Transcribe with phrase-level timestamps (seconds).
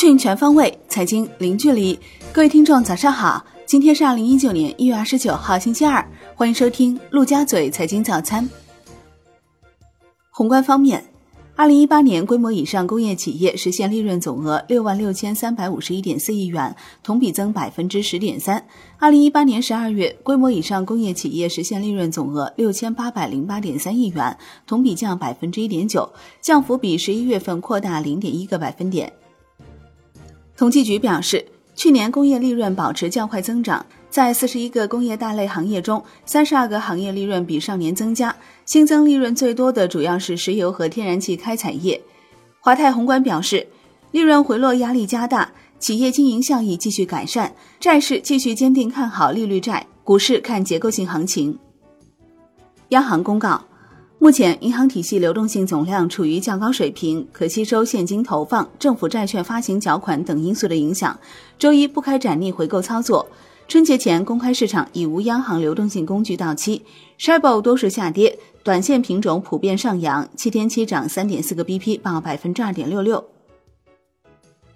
[0.00, 1.98] 讯全方位，财经零距离。
[2.32, 3.44] 各位听众，早上好！
[3.66, 6.02] 今天是二零一九年一月二十九号，星期二。
[6.34, 8.48] 欢迎收听陆家嘴财经早餐。
[10.30, 11.04] 宏观方面。
[11.54, 18.66] 二零一八年规模以上工业企业实现利润总额六万六千三百五十一点四亿元，同比增百分之十点三。
[18.98, 24.34] 二零一八年十二月，规模以上工业企业实现利润总额六千八百零八点三亿元，
[24.66, 26.10] 同比降百分之一点九，
[26.40, 29.12] 降幅比十一月份扩大零点一个百分点。
[30.60, 31.42] 统计局表示，
[31.74, 33.86] 去年工业利润保持较快增长。
[34.10, 38.36] 在四十一个工业大类行业中，三十二个行业利润比上年增加，
[38.66, 41.98] 新增利润最多的主要是石油和天然气开采业。
[42.60, 43.66] 华泰宏观表示，
[44.10, 51.58] 利润回落压力加大，企业经营效益继续改善，债市继续坚定看好利率债，股市看结构性行情。
[52.90, 53.64] 央行公告。
[54.22, 61.18] 目前，银行体系流动性总量处于较高水平，可吸收现金投放、政府债券发行缴款等因素的影响。
[61.58, 63.26] 周一不开展逆回购操作。
[63.66, 66.82] 春节前，公开市场已无央行流动性工具到期。
[67.16, 73.24] s h i b o 多数下跌，短线品种普遍上扬，七天期涨三点四个 BP，报百分之二点六六。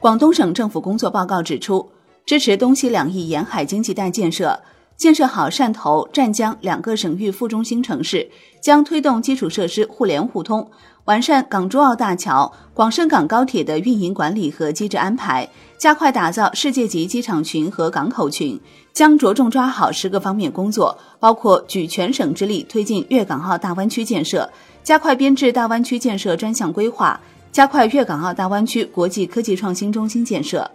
[0.00, 1.90] 广东省政府工作报告指出，
[2.24, 4.58] 支持东西两翼沿海经济带建设。
[4.96, 8.28] 建设好汕头、湛江两个省域副中心城市，
[8.60, 10.68] 将推动基础设施互联互通，
[11.04, 18.58] 完善港珠澳大桥、广深港高铁的运营管理和机制安排，加快打造世界级机场群和港口群。
[18.94, 24.50] 将着重抓好十个方面工作，包括举全省之力推进粤港澳大湾区建设，
[24.82, 27.20] 加快编制大湾区建设专项规划，
[27.52, 30.70] 加快粤港澳大湾区国际科技创新中心建设。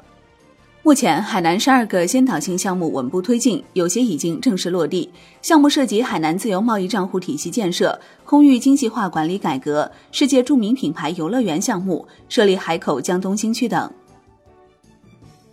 [0.84, 5.08] 目前，海南十二个先导性项目稳步推进，有些已经正式落地。
[5.40, 13.92] 项目涉及海南自由贸易账户体系建设、空域精细化管理改革、世界著名品牌游乐园项目、设立海口江东新区等。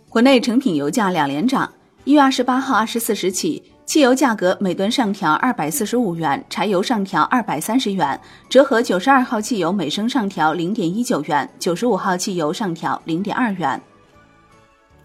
[0.09, 1.71] 国内成品油价两连涨，
[2.05, 8.19] 一月二十八号二十四时起，汽油价格每吨上调二百四十五元，柴油上调二百三十元，
[8.49, 13.79] 折合九十二号汽油每升上调零点一九元，九十五号汽油上调零点二元。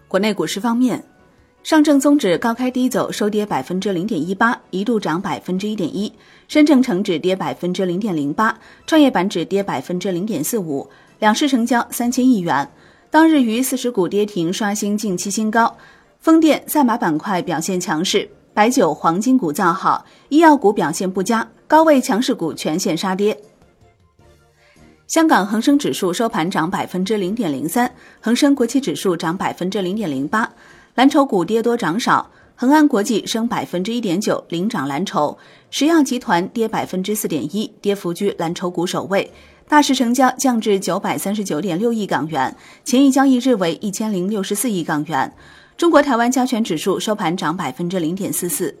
[0.07, 1.03] 国内股市方面，
[1.63, 6.11] 上证综指高开低走，收跌百分之零点一八，一度涨百分之一点一；
[6.47, 8.55] 深证成指跌百分之零点零八，
[8.85, 10.87] 创业板指跌百分之零点四五。
[11.19, 12.69] 两市成交三千亿元。
[13.09, 15.75] 当日逾四十股跌停，刷新近期新高。
[16.19, 23.37] 风电、赛马板块表现强势，白酒、黄金股造好，医药股表现不佳，高位强势股全线杀跌。
[25.07, 30.51] 香港恒生指数收盘涨百分之零点零三，恒生国企指数涨百分之零点零八，
[30.95, 35.37] 蓝筹股跌多涨少，恒安国际升百分之一点九，领涨蓝筹；
[35.69, 39.31] 石药集团跌百分之四点一，跌幅居蓝筹股首位。
[39.67, 45.31] 大市成交降至九百三十九点六亿港元，前一交易日为一千零六十四亿港元。
[45.77, 48.75] 中国台湾加权指数收盘涨百分之零点四四。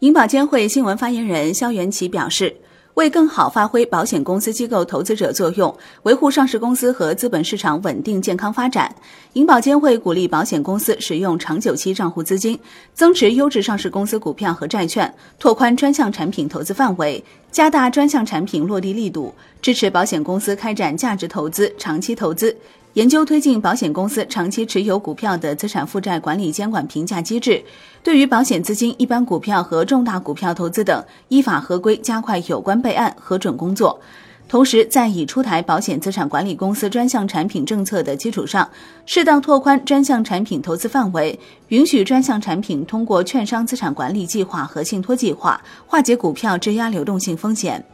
[0.00, 2.56] 银保监会新闻发言人肖元奇表示。
[2.98, 5.72] 为更好发挥保险公司机构投资者作用，
[6.02, 8.92] 维护上市公司和资本市场稳定健康发展，
[9.34, 12.58] 银保监会鼓励保险公司使用长久期账户资金，
[12.94, 17.22] 增持优质上市公司股票和债券，拓宽专项产品投资范围，
[17.52, 19.32] 加大专项产品落地力度，
[19.62, 22.56] 支持保险公司开展价值投资、长期投资。
[22.98, 27.62] 研究推进保险公司长期持有股票的资产负债管理监管评价机制，
[28.02, 34.00] 对于保险资金、一般股票和重大股票投资等，依法合规加快有关备案核准工作。
[34.48, 38.68] 同时，在已出台保险资产管理公司专项产品政策的基础上，
[39.06, 41.38] 适当拓宽专项产品投资范围，
[41.68, 47.84] 允许专项产品通过券商资产管理计划和信托计划化解股票质押流动性风险。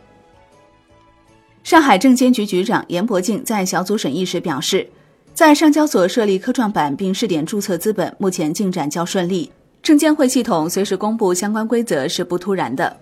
[1.65, 4.87] 上海证监局局长严伯敬在小组审议时表示，
[5.33, 9.51] 在上交所设立科创板并试点注册资本，目前进展较顺利。
[9.83, 12.95] 证监会系统随时公布相关规则是不突然的。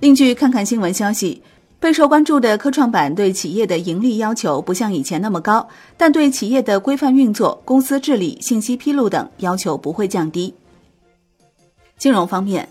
[0.00, 1.42] 另据看看新闻消息，
[1.78, 10.54] 备受关注的科创板对企业的盈利要求不像以前那么高，但对企业的规范运作、公司治理、信息披露等要求不会降低。
[11.98, 12.66] 金融方面，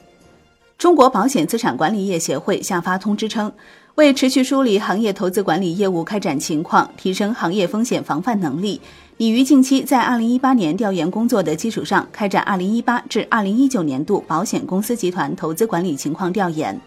[0.79, 3.51] 中国保险资产管理业协会下发通知称。
[3.99, 8.79] 为持续梳理行业投资管理业务开展情况，提升行业风险防范能力，
[9.17, 16.79] 已于近期在二零一八年调研工作的基础上，开展二零一八至二零一九年度保险公司集团投资管理情况调研。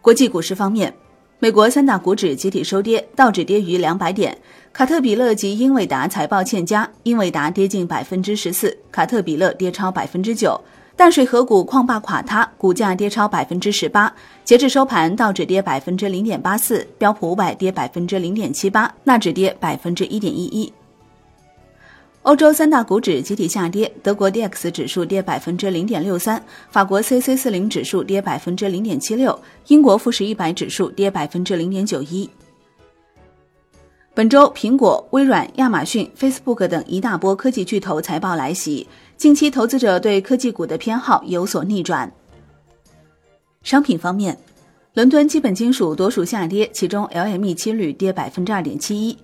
[0.00, 0.94] 国际股市方面，
[1.40, 4.38] 美国三大股指集体收跌，道指跌逾两百点，
[4.72, 10.60] 卡特彼勒及英伟达财报欠佳，英伟达跌近百分之十四，卡特彼勒跌超百分之九。
[10.94, 14.14] 淡水河谷矿坝垮塌，股价跌超百分之十八。
[14.44, 20.72] 截至收盘，道指跌百分之零点八四，标普五百跌百分之零点七八，纳指跌百分之一点一一。
[22.22, 26.40] 欧洲三大股指集体下跌，德国 D X 指数跌百分之零点六三，
[26.70, 29.36] 法国 C C 四零指数跌百分之零点七六，
[29.66, 32.30] 英国富时一百指数跌百分之零点九一。
[34.14, 38.86] 本周，苹果、微软、亚马逊、Facebook 等一大波科技巨头财报来袭，
[39.16, 42.12] 近期投资者对科技股的偏好有所逆转。
[43.62, 44.36] 商品方面，
[44.92, 49.16] 伦敦基本金属多数下跌，其中 LME 期铝跌百分之二点七一。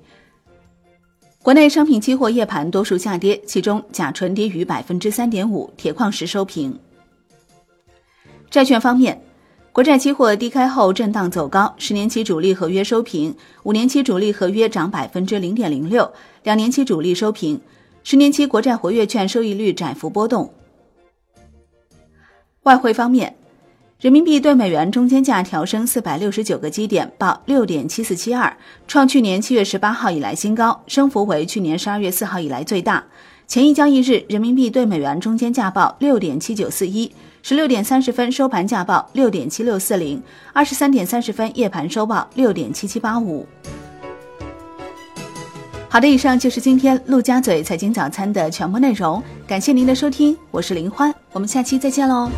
[1.42, 6.74] 国内商品期货夜盘多数下跌，其中甲醇跌逾百分之三点五，铁矿石收平。
[8.48, 9.20] 债券方面，
[9.78, 13.32] 国债期货低开后震荡走高，十年期主力合约收平，
[13.62, 17.60] 五年期主力合约涨百分之零点零六，两年期主力收平，
[18.02, 20.52] 十年期国债活跃券收益率窄幅波动。
[22.64, 23.36] 外汇方面。
[24.00, 28.56] 人民币对美元中间价调升四百六十九个基点，报六点七四七二，
[28.88, 33.04] 创去年七月十八号以来新高，升幅为去年十二月四号以来最大。
[33.48, 37.10] 前一交易日，人民币对美元中间价报六点七九四一，
[37.40, 40.22] 十六点三十分收盘价报六点七六四零，
[40.52, 43.46] 二十三点三十分夜盘收报六点七七八五。
[45.88, 52.30] 好的，以上就是今天陆家嘴财经早餐的全部内容，感谢您的收听，我是林欢，我们下期再见喽。